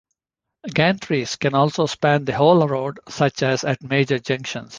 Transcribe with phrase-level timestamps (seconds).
[0.67, 4.69] Gantries can also span the whole road, such as at major junctions.